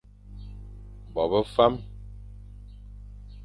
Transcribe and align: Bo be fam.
Bo 1.13 1.23
be 1.31 1.39
fam. 1.55 1.73